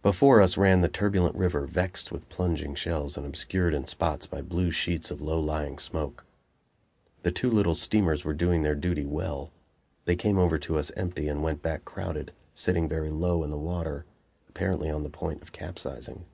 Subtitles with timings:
[0.00, 4.40] Before us ran the turbulent river, vexed with plunging shells and obscured in spots by
[4.40, 6.24] blue sheets of low lying smoke.
[7.24, 9.50] The two little steamers were doing their duty well.
[10.04, 13.58] They came over to us empty and went back crowded, sitting very low in the
[13.58, 14.04] water,
[14.48, 16.26] apparently on the point of capsizing.